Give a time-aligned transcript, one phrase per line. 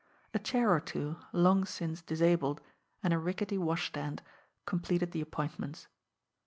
[0.33, 2.59] A chair or two, long since disabled,
[3.03, 4.23] and a rickety washstand
[4.65, 5.89] completed the appointments.